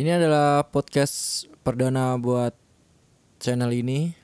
[0.00, 2.56] Ini adalah podcast perdana buat
[3.36, 4.16] channel ini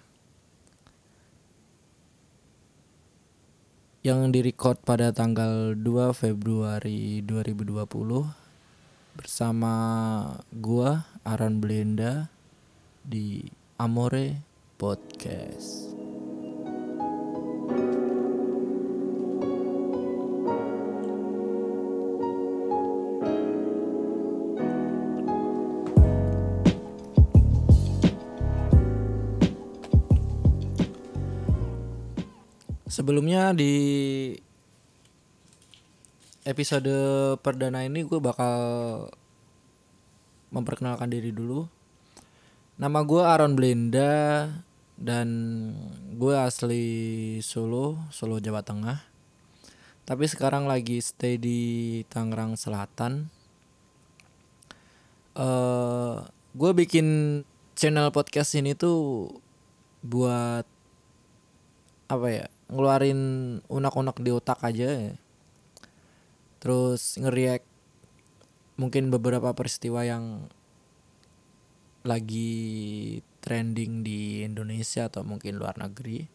[4.00, 7.92] yang direcord pada tanggal 2 Februari 2020
[9.20, 9.74] bersama
[10.48, 12.32] gua Aran Belenda
[13.04, 13.44] di
[13.76, 14.40] Amore
[14.80, 16.05] Podcast.
[32.96, 33.76] Sebelumnya di
[36.48, 36.88] episode
[37.44, 38.56] perdana ini gue bakal
[40.48, 41.68] memperkenalkan diri dulu.
[42.80, 44.48] Nama gue Aaron Belenda
[44.96, 45.28] dan
[46.16, 46.88] gue asli
[47.44, 49.04] Solo, Solo Jawa Tengah.
[50.08, 53.28] Tapi sekarang lagi stay di Tangerang Selatan.
[55.36, 57.06] eh gue bikin
[57.76, 59.28] channel podcast ini tuh
[60.00, 60.64] buat
[62.08, 63.20] apa ya ngeluarin
[63.70, 64.86] unak-unak di otak aja.
[65.10, 65.14] Ya.
[66.56, 67.62] terus ngeriak
[68.74, 70.50] mungkin beberapa peristiwa yang
[72.02, 76.26] lagi trending di Indonesia atau mungkin luar negeri.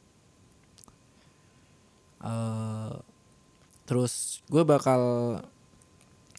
[2.23, 2.93] Eh
[3.83, 5.01] terus gue bakal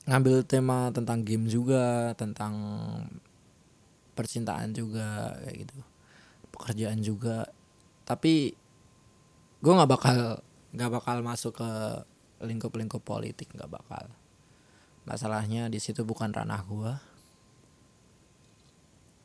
[0.09, 2.55] ngambil tema tentang game juga tentang
[4.17, 5.77] percintaan juga kayak gitu.
[6.53, 7.49] Pekerjaan juga.
[8.09, 8.57] Tapi
[9.63, 10.43] gue nggak bakal
[10.75, 11.71] nggak bakal masuk ke
[12.43, 14.11] lingkup-lingkup politik nggak bakal.
[15.07, 16.93] Masalahnya di situ bukan ranah gue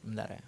[0.06, 0.46] bentar ya.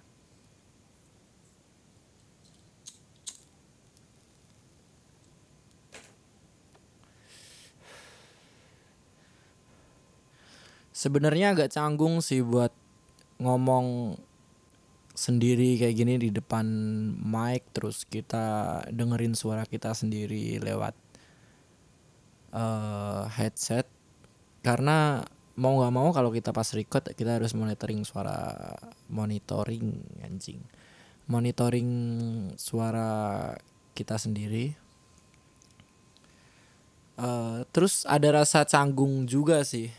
[10.94, 12.70] Sebenarnya agak canggung sih buat
[13.40, 14.20] ngomong
[15.20, 16.64] sendiri kayak gini di depan
[17.20, 20.96] mic terus kita dengerin suara kita sendiri lewat
[22.56, 23.84] eh, headset.
[24.64, 25.20] Karena
[25.60, 28.72] mau nggak mau kalau kita pas record kita harus monitoring suara
[29.12, 30.64] monitoring anjing.
[31.28, 31.90] Monitoring
[32.56, 33.52] suara
[33.92, 34.72] kita sendiri.
[37.20, 39.92] Eh, terus ada rasa canggung juga sih.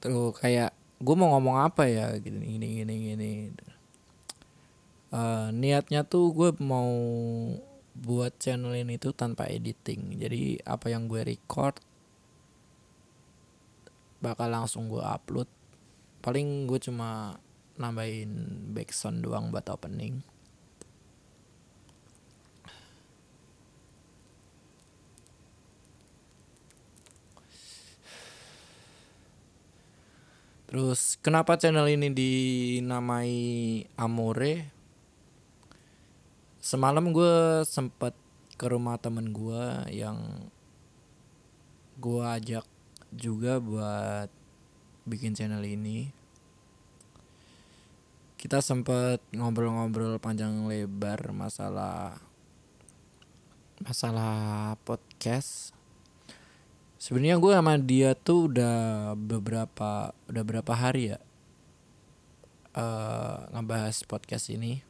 [0.00, 2.12] Tuh kayak gue mau ngomong apa ya?
[2.20, 3.30] Gini gini gini gini.
[5.10, 6.92] Eh, niatnya tuh gue mau
[7.96, 10.20] buat channel ini tuh tanpa editing.
[10.20, 11.80] Jadi apa yang gue record
[14.20, 15.48] bakal langsung gue upload.
[16.20, 17.40] Paling gue cuma
[17.80, 20.20] nambahin backsound doang buat opening
[30.70, 33.34] Terus kenapa channel ini dinamai
[33.98, 34.70] Amore?
[36.62, 38.14] Semalam gue sempet
[38.54, 40.46] ke rumah temen gue yang
[41.98, 42.62] gue ajak
[43.10, 44.30] juga buat
[45.10, 46.14] bikin channel ini.
[48.38, 52.14] Kita sempet ngobrol-ngobrol panjang lebar masalah
[53.82, 55.74] masalah podcast
[57.00, 58.76] Sebenarnya gue sama dia tuh udah
[59.16, 61.18] beberapa udah berapa hari ya
[62.76, 64.84] eh ngebahas podcast ini.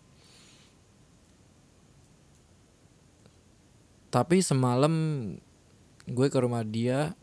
[4.10, 4.90] Tapi semalam
[6.10, 7.14] gue ke rumah dia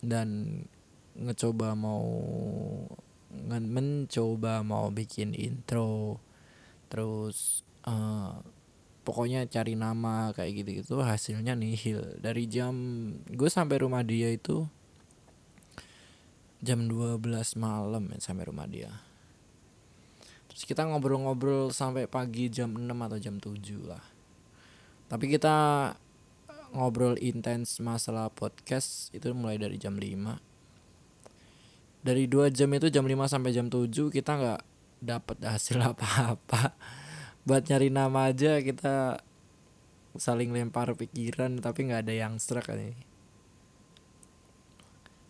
[0.00, 0.64] dan
[1.12, 2.08] ngecoba mau
[3.52, 6.16] mencoba mau bikin intro
[6.88, 8.61] terus eh
[9.02, 12.18] pokoknya cari nama kayak gitu-gitu hasilnya nihil.
[12.22, 12.74] Dari jam
[13.26, 14.66] gue sampai rumah dia itu
[16.62, 17.18] jam 12
[17.58, 18.90] malam ya sampai rumah dia.
[20.50, 24.04] Terus kita ngobrol-ngobrol sampai pagi jam 6 atau jam 7 lah.
[25.10, 25.56] Tapi kita
[26.72, 30.40] ngobrol intens masalah podcast itu mulai dari jam 5
[32.02, 34.60] dari dua jam itu jam 5 sampai jam 7 kita nggak
[35.04, 36.74] dapat hasil apa-apa
[37.42, 39.22] buat nyari nama aja kita
[40.14, 42.94] saling lempar pikiran tapi nggak ada yang serak ini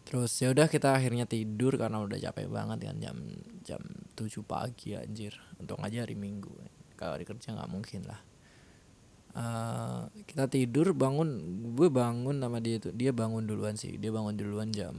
[0.04, 3.16] terus ya udah kita akhirnya tidur karena udah capek banget kan jam
[3.64, 3.80] jam
[4.12, 5.32] 7 pagi anjir.
[5.56, 6.52] Untung aja hari minggu.
[7.00, 8.20] Kalau di kerja nggak mungkin lah.
[9.32, 11.40] Eh, kita tidur bangun
[11.72, 13.96] gue bangun sama dia tuh dia bangun duluan sih.
[13.96, 14.94] Dia bangun duluan jam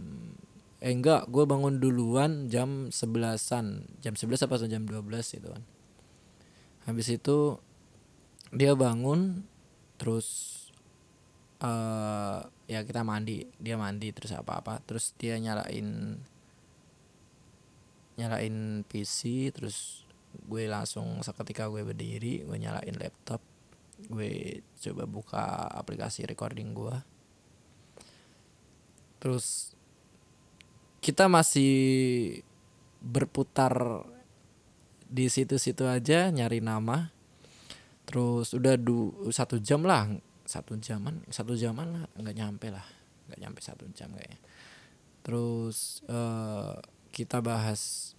[0.84, 3.88] eh enggak gue bangun duluan jam sebelasan.
[4.02, 5.64] Jam 11 apa jam 12 gitu kan
[6.86, 7.58] habis itu
[8.54, 9.44] dia bangun
[9.98, 10.60] terus
[11.64, 16.20] eh ya kita mandi dia mandi terus apa apa terus dia nyalain
[18.20, 20.04] nyalain PC terus
[20.50, 23.40] gue langsung seketika gue berdiri gue nyalain laptop
[24.10, 26.96] gue coba buka aplikasi recording gue.
[29.22, 29.72] Terus
[31.00, 31.74] kita masih
[33.04, 34.04] berputar
[35.14, 37.14] di situ-situ aja nyari nama.
[38.10, 40.10] Terus udah du satu jam lah
[40.44, 42.84] satu jaman satu jaman lah nggak nyampe lah
[43.30, 44.42] nggak nyampe satu jam kayaknya.
[45.24, 46.82] Terus uh,
[47.14, 48.12] kita bahas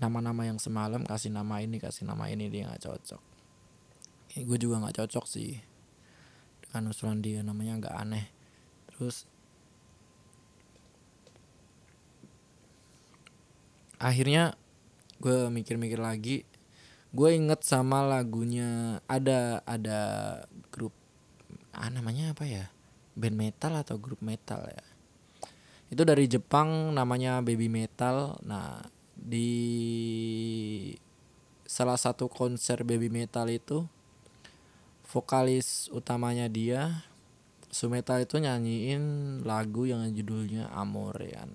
[0.00, 3.22] nama-nama yang semalam kasih nama ini kasih nama ini dia nggak cocok.
[4.32, 5.60] Ya, gue juga nggak cocok sih
[6.64, 8.26] dengan usulan dia namanya nggak aneh.
[8.90, 9.28] Terus
[14.02, 14.58] akhirnya
[15.22, 16.42] gue mikir-mikir lagi.
[17.14, 20.00] Gue inget sama lagunya ada ada
[20.74, 20.90] grup
[21.70, 22.66] ah namanya apa ya?
[23.14, 24.84] Band metal atau grup metal ya?
[25.92, 28.40] Itu dari Jepang namanya Baby Metal.
[28.42, 28.82] Nah
[29.12, 29.52] di
[31.68, 33.86] salah satu konser Baby Metal itu
[35.06, 37.06] vokalis utamanya dia
[37.72, 39.04] Sumetal itu nyanyiin
[39.48, 41.48] lagu yang judulnya Amore kan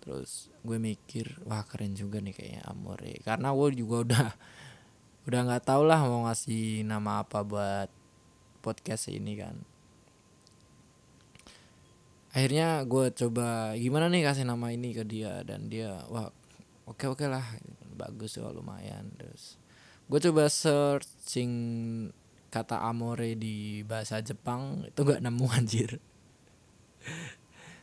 [0.00, 3.20] terus gue mikir wah keren juga nih kayaknya Amore.
[3.20, 4.26] Karena gue juga udah
[5.28, 7.88] udah nggak tau lah mau ngasih nama apa buat
[8.64, 9.56] podcast ini kan.
[12.30, 15.44] Akhirnya gue coba gimana nih kasih nama ini ke dia?
[15.44, 16.32] Dan dia wah
[16.88, 17.44] oke oke lah.
[17.94, 19.12] Bagus ya lumayan.
[19.20, 19.60] Terus
[20.10, 21.52] gue coba searching
[22.50, 26.02] kata amore di bahasa Jepang itu gak nemu anjir.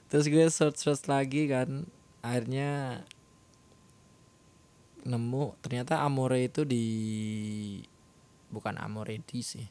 [0.07, 1.87] Terus gue search search lagi kan
[2.27, 3.01] akhirnya
[5.07, 6.85] nemu ternyata Amore itu di
[8.51, 9.63] bukan Amore di sih.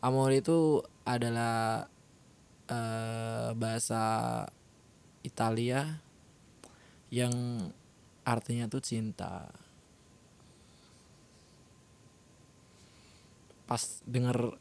[0.00, 1.84] Amore itu adalah
[2.72, 4.00] uh, bahasa
[5.20, 6.00] Italia
[7.12, 7.68] yang
[8.24, 9.52] artinya tuh cinta.
[13.68, 14.56] Pas denger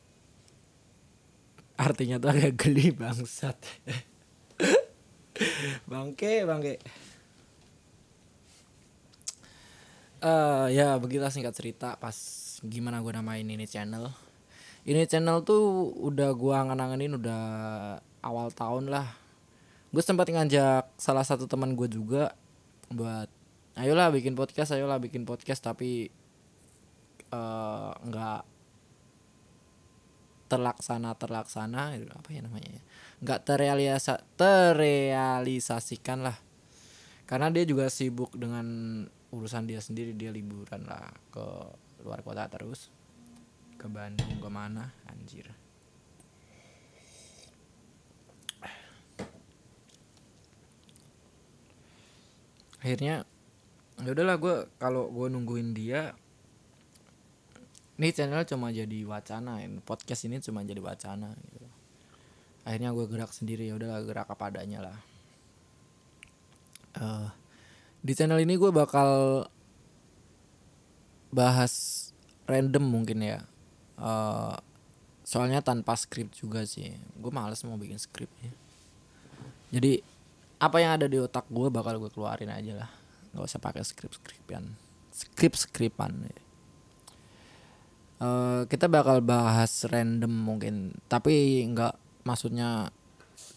[1.80, 3.56] artinya tuh agak geli bangsat.
[5.92, 6.82] Bangke bangke
[10.22, 12.16] uh, ya begitulah singkat cerita pas
[12.66, 14.10] gimana gue namain ini channel.
[14.88, 17.44] Ini channel tuh udah gue angan-anganin udah
[18.24, 19.08] awal tahun lah.
[19.92, 22.34] Gue sempat ngajak salah satu teman gue juga
[22.88, 23.28] buat
[23.78, 26.10] ayolah bikin podcast ayolah bikin podcast tapi
[27.30, 28.42] uh, nggak
[30.48, 32.80] terlaksana terlaksana apa ya namanya
[33.20, 36.38] nggak terrealisa terrealisasikan lah.
[37.28, 41.46] Karena dia juga sibuk dengan urusan dia sendiri dia liburan lah ke
[42.04, 42.92] luar kota terus.
[43.78, 45.50] Ke Bandung ke mana anjir.
[52.82, 53.26] Akhirnya
[53.98, 56.14] ya udahlah gue kalau gue nungguin dia
[57.98, 61.68] ini channel cuma jadi wacana podcast ini cuma jadi wacana gitu.
[62.62, 64.98] Akhirnya gue gerak sendiri ya udahlah gerak apa adanya lah.
[66.98, 67.30] Uh,
[68.02, 69.44] di channel ini gue bakal
[71.34, 72.08] bahas
[72.48, 73.40] random mungkin ya.
[73.98, 74.56] Uh,
[75.28, 76.96] soalnya tanpa skrip juga sih.
[77.20, 78.52] Gue males mau bikin skrip ya.
[79.78, 80.00] Jadi
[80.58, 82.90] apa yang ada di otak gue bakal gue keluarin aja lah.
[83.36, 84.88] Nggak usah pakai skrip skripan
[85.18, 86.38] skrip skripan ya.
[88.22, 90.94] uh, kita bakal bahas random mungkin.
[91.10, 92.94] Tapi nggak maksudnya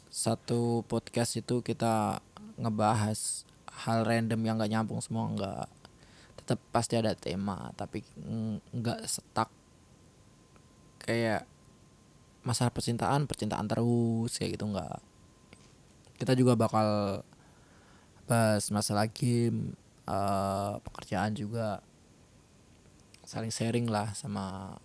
[0.09, 2.25] satu podcast itu kita
[2.57, 3.45] ngebahas
[3.87, 5.67] hal random yang gak nyambung semua nggak
[6.41, 8.05] tetap pasti ada tema tapi
[8.73, 9.49] nggak setak
[11.01, 11.49] kayak
[12.41, 15.01] masalah percintaan percintaan terus kayak gitu nggak.
[16.21, 17.21] Kita juga bakal
[18.29, 19.77] bahas masalah game
[20.09, 21.81] uh, pekerjaan juga.
[23.25, 24.77] Saling sharing lah sama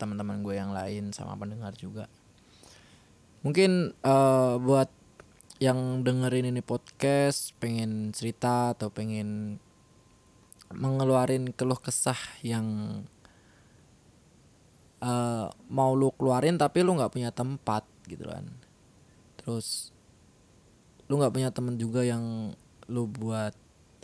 [0.00, 2.08] teman-teman gue yang lain sama pendengar juga.
[3.44, 4.88] Mungkin uh, buat
[5.60, 9.60] yang dengerin ini podcast pengen cerita atau pengen
[10.72, 12.64] mengeluarin keluh kesah yang
[15.04, 18.48] uh, mau lu keluarin tapi lu nggak punya tempat gitu kan.
[19.36, 19.92] Terus
[21.12, 22.56] lu nggak punya temen juga yang
[22.88, 23.52] lu buat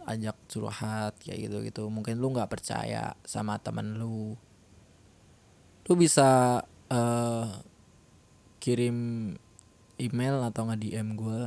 [0.07, 4.37] ajak curhat kayak gitu gitu mungkin lu nggak percaya sama temen lu.
[5.89, 6.61] Lu bisa
[6.93, 7.49] uh,
[8.61, 9.33] kirim
[9.97, 11.41] email atau nggak DM gue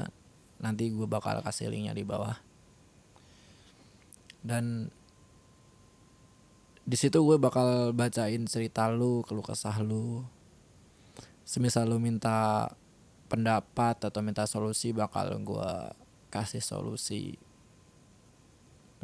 [0.59, 2.37] nanti gue bakal kasih linknya di bawah.
[4.39, 4.89] Dan
[6.83, 10.25] di situ gue bakal bacain cerita lu keluh kesah lu.
[11.45, 12.69] Semisal lu minta
[13.29, 15.71] pendapat atau minta solusi bakal gue
[16.29, 17.37] kasih solusi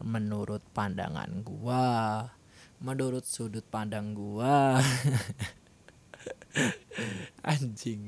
[0.02, 2.28] menurut pandangan gua
[2.84, 4.78] menurut sudut pandang gua.
[7.46, 8.04] Anjing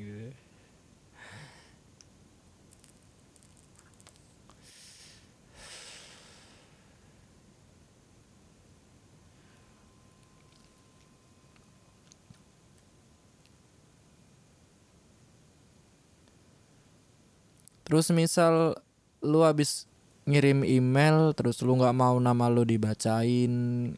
[17.88, 18.76] Terus misal
[19.24, 19.88] lu habis
[20.28, 23.96] ngirim email terus lu nggak mau nama lu dibacain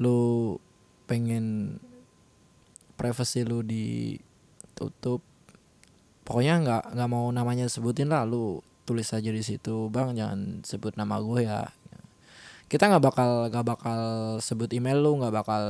[0.00, 0.18] lu
[1.04, 1.76] pengen
[2.96, 5.20] privasi lu ditutup
[6.24, 10.96] pokoknya nggak nggak mau namanya sebutin lah lu tulis aja di situ bang jangan sebut
[10.96, 11.68] nama gue ya.
[12.70, 14.00] Kita nggak bakal nggak bakal
[14.40, 15.64] sebut email lu nggak bakal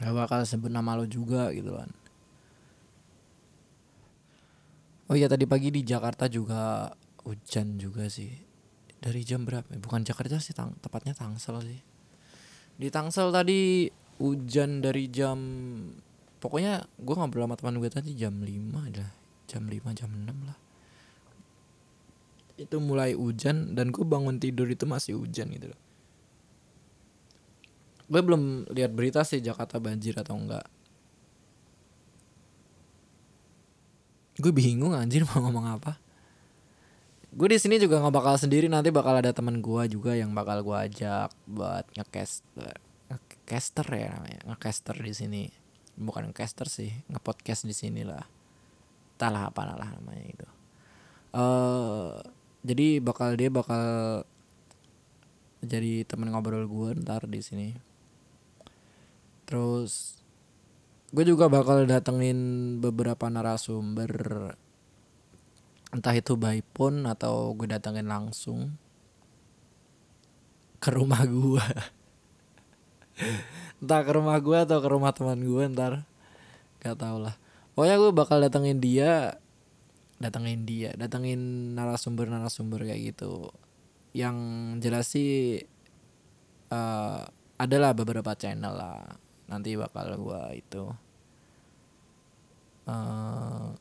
[0.00, 1.92] nggak bakal sebut nama lu juga gitu kan
[5.06, 6.90] oh iya tadi pagi di Jakarta juga
[7.26, 8.30] hujan juga sih.
[8.96, 11.80] Dari jam berapa eh, bukan Jakarta sih tang tepatnya Tangsel sih.
[12.76, 13.86] Di Tangsel tadi
[14.18, 15.38] hujan dari jam
[16.40, 19.06] pokoknya gue ngobrol sama teman gue tadi jam 5 aja
[19.46, 20.58] jam 5 jam 6 lah.
[22.56, 25.80] Itu mulai hujan dan gue bangun tidur itu masih hujan gitu loh.
[28.06, 30.66] Gue belum lihat berita sih Jakarta banjir atau enggak
[34.46, 35.98] gue bingung anjir mau ngomong apa.
[37.34, 40.62] Gue di sini juga nggak bakal sendiri nanti bakal ada teman gue juga yang bakal
[40.62, 42.46] gue ajak buat ngecast
[43.10, 45.42] ngecaster ya namanya ngecaster di sini.
[45.98, 48.22] Bukan ngecaster sih ngepodcast di sini lah.
[49.18, 50.48] Talah apa lah namanya itu.
[51.34, 52.22] Uh,
[52.62, 54.22] jadi bakal dia bakal
[55.66, 57.74] jadi temen ngobrol gue ntar di sini.
[59.42, 60.22] Terus
[61.16, 62.36] gue juga bakal datengin
[62.76, 64.52] beberapa narasumber.
[65.88, 68.76] Entah itu by phone atau gue datengin langsung
[70.76, 71.64] ke rumah gue
[73.80, 76.04] entah ke rumah gue atau ke rumah teman gue ntar.
[76.84, 77.40] Gak tau lah.
[77.72, 79.40] Pokoknya gue bakal datengin dia
[80.20, 83.48] datengin dia datengin narasumber narasumber kayak gitu.
[84.12, 84.36] Yang
[84.84, 85.64] jelas sih
[86.76, 87.24] uh,
[87.56, 89.00] adalah beberapa channel lah.
[89.48, 91.05] Nanti bakal gue itu
[92.86, 93.74] uh,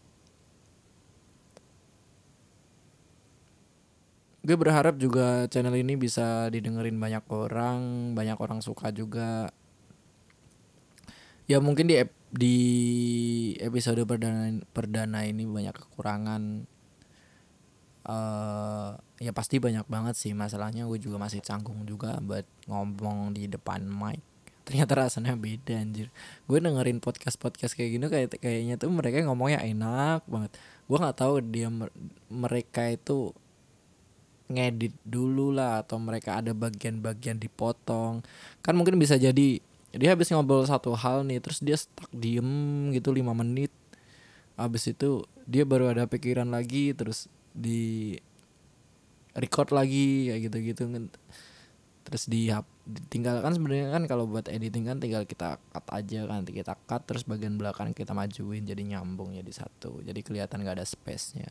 [4.46, 9.50] gue berharap juga channel ini bisa didengerin banyak orang banyak orang suka juga.
[11.50, 11.98] Ya mungkin di
[12.30, 12.58] di
[13.62, 16.70] episode perdana perdana ini banyak kekurangan.
[18.06, 20.86] Uh, ya pasti banyak banget sih masalahnya.
[20.86, 24.35] Gue juga masih canggung juga buat ngomong di depan mic
[24.66, 26.10] ternyata rasanya beda anjir.
[26.50, 30.52] Gue dengerin podcast podcast kayak gini kayak kayaknya tuh mereka ngomongnya enak banget.
[30.90, 31.70] Gue nggak tahu dia
[32.28, 33.32] mereka itu
[34.50, 38.26] ngedit dulu lah atau mereka ada bagian-bagian dipotong.
[38.66, 39.62] Kan mungkin bisa jadi
[39.96, 43.70] dia habis ngobrol satu hal nih terus dia stuck diem gitu lima menit.
[44.58, 48.18] Habis itu dia baru ada pikiran lagi terus di
[49.38, 50.84] record lagi kayak gitu gitu
[52.06, 52.54] terus di
[53.10, 57.02] tinggal kan sebenarnya kan kalau buat editing kan tinggal kita cut aja kan kita cut
[57.04, 61.50] terus bagian belakang kita majuin jadi nyambung jadi satu jadi kelihatan gak ada space nya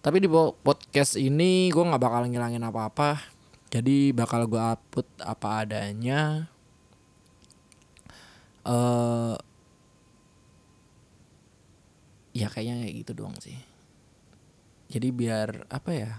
[0.00, 0.28] tapi di
[0.64, 3.36] podcast ini gue nggak bakal ngilangin apa-apa
[3.68, 6.48] jadi bakal gue upload apa adanya.
[8.64, 9.36] Uh,
[12.32, 13.56] ya kayaknya kayak gitu doang sih.
[14.88, 16.12] Jadi biar apa ya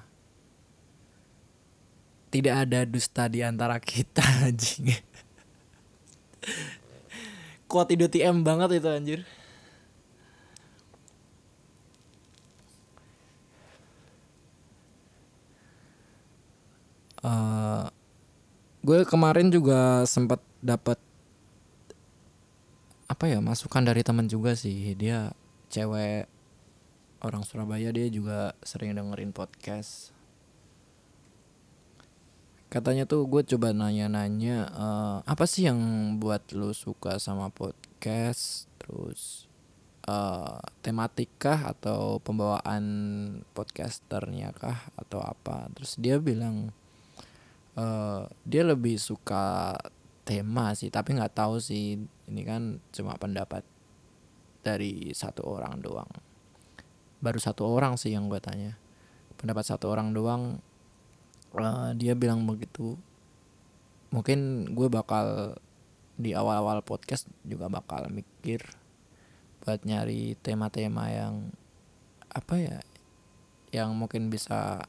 [2.29, 4.93] tidak ada dusta di antara kita anjing.
[7.69, 9.21] Kuat itu TM banget itu anjir.
[17.19, 17.91] Uh,
[18.79, 20.95] gue kemarin juga sempat dapat
[23.11, 24.95] apa ya masukan dari teman juga sih.
[24.95, 25.35] Dia
[25.69, 26.25] cewek
[27.19, 30.15] orang Surabaya dia juga sering dengerin podcast
[32.69, 35.81] katanya tuh gue coba nanya-nanya uh, apa sih yang
[36.21, 38.69] buat lu suka sama podcast?
[38.77, 39.49] Terus
[40.05, 42.85] uh, tematik kah atau pembawaan
[43.57, 45.65] podcasternya kah atau apa?
[45.73, 46.69] Terus dia bilang
[47.73, 49.73] uh, dia lebih suka
[50.21, 51.97] tema sih tapi nggak tahu sih.
[52.29, 53.65] Ini kan cuma pendapat
[54.61, 56.09] dari satu orang doang.
[57.17, 58.77] Baru satu orang sih yang gue tanya.
[59.41, 60.61] Pendapat satu orang doang
[61.55, 62.97] uh, dia bilang begitu
[64.09, 65.57] mungkin gue bakal
[66.19, 68.59] di awal-awal podcast juga bakal mikir
[69.63, 71.53] buat nyari tema-tema yang
[72.29, 72.79] apa ya
[73.69, 74.83] yang mungkin bisa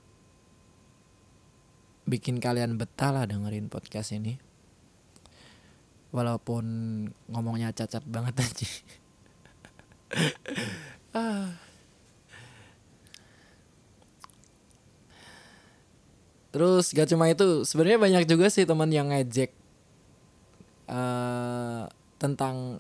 [2.09, 4.41] bikin kalian betah lah dengerin podcast ini
[6.11, 6.65] walaupun
[7.31, 8.71] ngomongnya cacat banget aja
[11.21, 11.70] ah.
[16.51, 19.55] Terus gak cuma itu sebenarnya banyak juga sih teman yang ngejek
[20.91, 21.87] uh,
[22.21, 22.77] tentang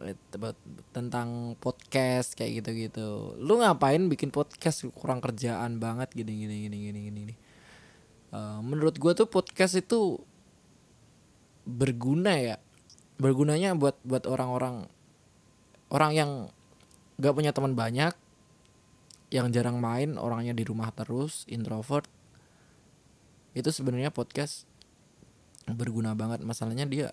[0.92, 3.40] tentang podcast kayak gitu-gitu.
[3.40, 7.34] Lu ngapain bikin podcast kurang kerjaan banget gini gini gini gini gini.
[8.36, 10.20] Uh, menurut gue tuh podcast itu
[11.64, 12.56] berguna ya.
[13.16, 14.84] Bergunanya buat buat orang-orang
[15.88, 16.30] orang yang
[17.16, 18.12] gak punya teman banyak,
[19.32, 22.08] yang jarang main, orangnya di rumah terus, introvert.
[23.56, 24.68] Itu sebenarnya podcast
[25.66, 26.42] berguna banget.
[26.42, 27.10] Masalahnya dia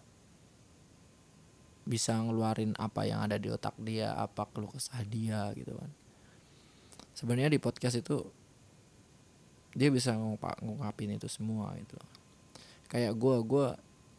[1.88, 5.89] bisa ngeluarin apa yang ada di otak dia apa keluh kesah dia gitu kan.
[7.15, 8.27] Sebenarnya di podcast itu
[9.77, 11.96] dia bisa ngungkapin itu semua itu
[12.89, 13.67] kayak gue gue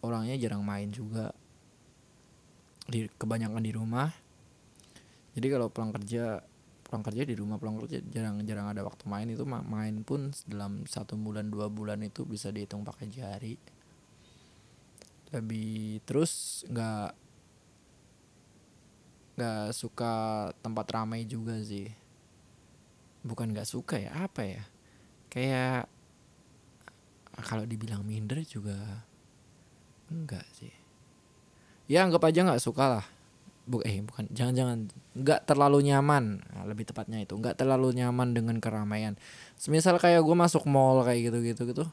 [0.03, 1.31] orangnya jarang main juga.
[2.89, 4.09] Di kebanyakan di rumah.
[5.37, 6.41] Jadi kalau pulang kerja
[6.89, 9.29] pulang kerja di rumah pulang kerja jarang jarang ada waktu main.
[9.29, 13.61] Itu main pun dalam satu bulan dua bulan itu bisa dihitung pakai jari.
[15.37, 17.13] Lebih terus nggak
[19.37, 20.13] nggak suka
[20.65, 21.93] tempat ramai juga sih.
[23.21, 24.65] Bukan nggak suka ya apa ya?
[25.29, 25.93] Kayak
[27.45, 29.05] kalau dibilang minder juga
[30.09, 30.73] enggak sih.
[31.85, 33.18] Ya anggap aja nggak suka lah
[33.69, 34.79] bu eh bukan jangan jangan
[35.13, 36.41] nggak terlalu nyaman.
[36.41, 39.21] Nah, lebih tepatnya itu nggak terlalu nyaman dengan keramaian.
[39.61, 41.85] Semisal kayak gue masuk mall kayak gitu gitu gitu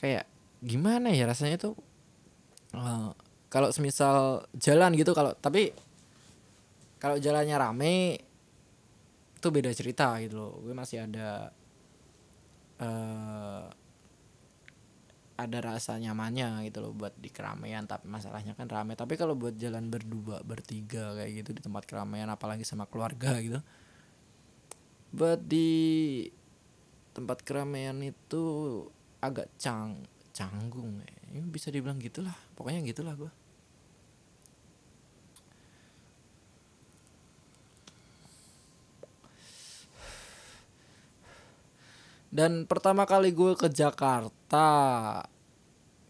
[0.00, 0.24] kayak
[0.64, 1.76] gimana ya rasanya tuh?
[2.72, 3.12] Uh,
[3.52, 5.76] kalau semisal jalan gitu kalau tapi
[6.96, 7.96] kalau jalannya rame
[9.36, 10.52] itu beda cerita gitu loh.
[10.64, 11.52] Gue masih ada
[12.80, 13.66] uh,
[15.36, 18.94] ada rasa nyamannya gitu loh buat di keramaian tapi masalahnya kan rame.
[18.94, 23.60] Tapi kalau buat jalan berdua bertiga kayak gitu di tempat keramaian apalagi sama keluarga gitu.
[25.12, 25.70] Buat di
[27.12, 28.42] tempat keramaian itu
[29.20, 31.42] agak cang canggung ya.
[31.48, 32.34] Bisa dibilang gitulah.
[32.56, 33.41] Pokoknya gitulah gue
[42.32, 44.64] dan pertama kali gue ke Jakarta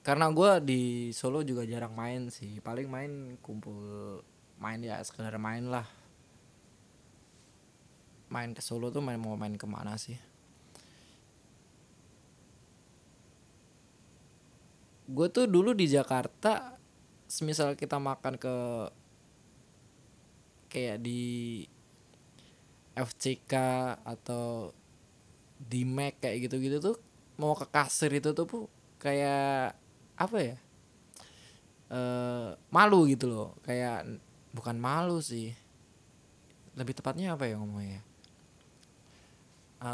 [0.06, 2.62] karena gue di Solo juga jarang main sih.
[2.62, 4.22] Paling main kumpul
[4.62, 5.86] main ya sekedar main lah.
[8.30, 10.14] Main ke Solo tuh main mau main ke mana sih?
[15.10, 16.78] Gue tuh dulu di Jakarta
[17.26, 18.56] semisal kita makan ke
[20.70, 21.62] kayak di
[22.94, 23.54] FCK
[24.02, 24.70] atau
[25.62, 26.96] di Mac kayak gitu-gitu tuh
[27.38, 28.58] mau ke kasir itu tuh bu
[29.00, 29.74] kayak
[30.18, 30.56] apa ya
[31.92, 32.00] e,
[32.72, 33.48] malu gitu loh.
[33.66, 34.08] Kayak
[34.52, 35.52] bukan malu sih
[36.72, 38.00] lebih tepatnya apa ya ngomongnya?
[39.82, 39.90] E,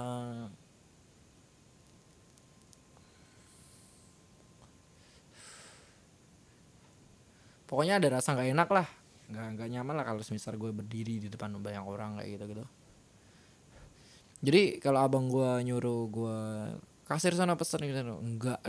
[7.68, 8.88] pokoknya ada rasa nggak enak lah.
[9.28, 12.66] Nggak nggak nyaman lah kalau misal gue berdiri di depan banyak orang kayak gitu gitu
[14.38, 16.38] jadi kalau abang gue nyuruh gue
[17.08, 18.60] kasir sana pesen gitu enggak.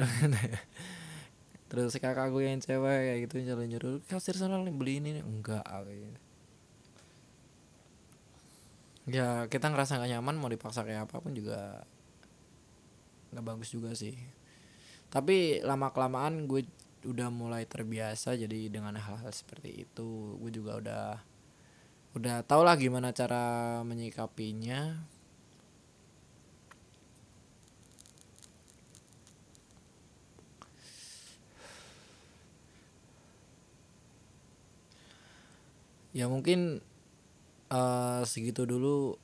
[1.70, 5.22] Terus kakak gue yang cewek kayak gitu nyuruh nyuruh kasir sana beli ini.
[5.22, 5.66] Enggak
[9.10, 11.82] ya kita ngerasa gak nyaman mau dipaksa kayak apa pun juga
[13.34, 14.18] nggak bagus juga sih.
[15.10, 16.66] Tapi lama kelamaan gue
[17.06, 20.38] udah mulai terbiasa jadi dengan hal-hal seperti itu.
[20.38, 21.06] Gue juga udah
[22.18, 24.98] udah tau lah gimana cara menyikapinya
[36.20, 36.84] ya mungkin
[37.72, 39.16] uh, segitu dulu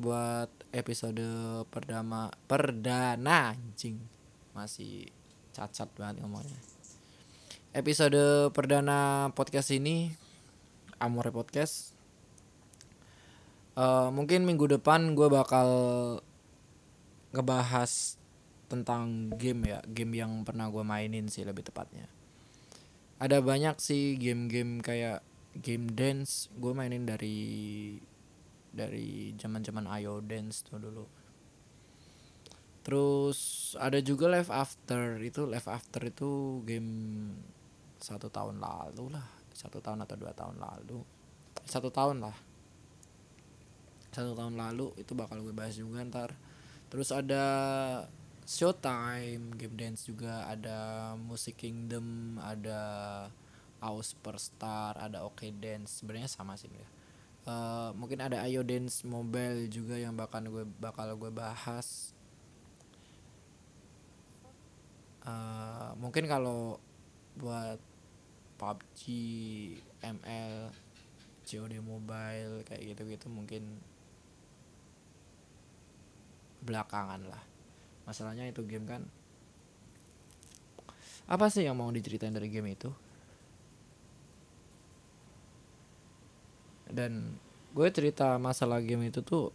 [0.00, 1.20] buat episode
[1.68, 4.00] perdana perdana anjing.
[4.56, 5.12] Masih
[5.52, 6.56] cacat banget ngomongnya.
[7.76, 10.08] Episode perdana podcast ini
[10.96, 11.92] Amore Podcast.
[13.76, 15.68] Uh, mungkin minggu depan gue bakal
[17.36, 18.16] ngebahas
[18.72, 22.08] tentang game ya game yang pernah gue mainin sih lebih tepatnya.
[23.20, 27.38] Ada banyak sih game-game kayak game dance gue mainin dari
[28.74, 31.06] dari zaman zaman ayo dance tuh dulu.
[32.84, 36.92] Terus ada juga live after itu live after itu game
[38.02, 41.00] satu tahun lalu lah satu tahun atau dua tahun lalu.
[41.64, 42.36] Satu tahun lah.
[44.10, 46.34] Satu tahun lalu itu bakal gue bahas juga ntar.
[46.90, 47.44] Terus ada
[48.44, 52.80] Showtime Game Dance juga ada Music Kingdom ada
[53.84, 56.88] Aus Superstar ada OK Dance sebenarnya sama sih ya
[57.48, 62.12] uh, mungkin ada Ayo Dance Mobile juga yang bakal gue bakal gue bahas.
[65.24, 66.76] Uh, mungkin kalau
[67.40, 67.80] buat
[68.60, 69.00] PUBG
[70.04, 70.68] ML
[71.48, 73.80] COD Mobile kayak gitu-gitu mungkin
[76.64, 77.40] belakangan lah.
[78.04, 79.04] Masalahnya itu game kan
[81.24, 82.92] apa sih yang mau diceritain dari game itu
[86.90, 87.36] dan
[87.74, 89.50] gue cerita masalah game itu tuh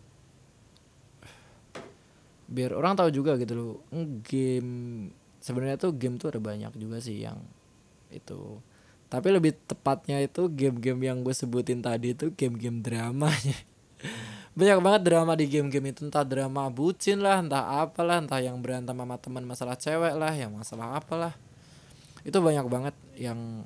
[2.50, 3.76] biar orang tahu juga gitu loh
[4.26, 5.08] game
[5.40, 7.40] sebenarnya tuh game tuh ada banyak juga sih yang
[8.10, 8.60] itu.
[9.10, 13.58] Tapi lebih tepatnya itu game-game yang gue sebutin tadi itu game-game dramanya
[14.60, 18.94] banyak banget drama di game-game itu entah drama bucin lah entah apalah entah yang berantem
[18.94, 21.34] sama teman masalah cewek lah yang masalah apalah
[22.28, 23.64] itu banyak banget yang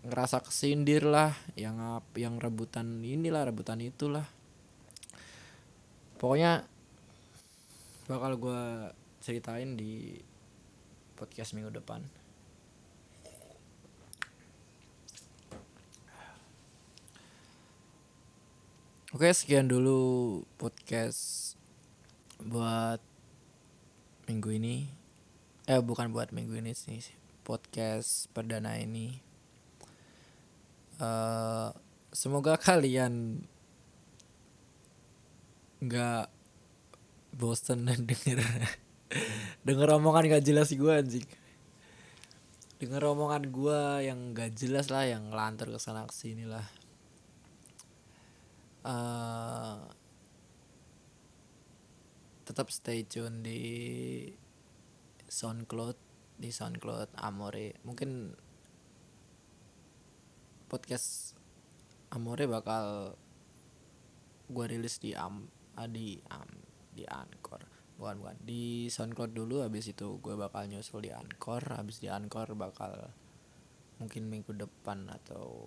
[0.00, 1.76] ngerasa kesindir lah yang
[2.16, 4.24] yang rebutan inilah rebutan itulah.
[6.16, 6.64] Pokoknya
[8.08, 8.62] bakal gue
[9.20, 10.16] ceritain di
[11.16, 12.00] podcast minggu depan.
[19.10, 21.54] Oke sekian dulu podcast
[22.40, 23.02] buat
[24.30, 24.88] minggu ini.
[25.68, 27.04] Eh bukan buat minggu ini sih
[27.44, 29.29] podcast perdana ini
[31.00, 31.72] uh,
[32.12, 33.42] semoga kalian
[35.80, 36.28] nggak
[37.34, 38.44] bosen denger
[39.64, 41.26] denger omongan gak jelas gue anjing.
[42.80, 46.64] Denger omongan gue yang gak jelas lah yang ngelantur ke sana ke sini lah.
[48.80, 49.84] Uh,
[52.48, 53.60] tetap stay tune di
[55.28, 55.98] SoundCloud
[56.40, 57.76] di SoundCloud Amore.
[57.84, 58.32] Mungkin
[60.70, 61.34] podcast
[62.14, 63.18] Amore bakal
[64.46, 66.46] gue rilis di am ah, di am
[66.94, 67.66] di Anchor.
[67.98, 71.74] Bukan bukan di SoundCloud dulu habis itu gue bakal nyusul di Anchor.
[71.74, 73.10] Habis di Anchor bakal
[73.98, 75.66] mungkin minggu depan atau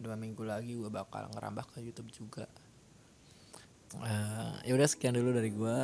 [0.00, 2.48] dua minggu lagi gue bakal ngerambah ke YouTube juga.
[3.96, 5.78] Uh, ya udah sekian dulu dari gue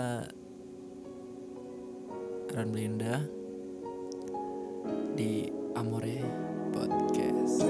[2.52, 3.24] Ran Belinda
[5.16, 7.62] di Amore Podcast.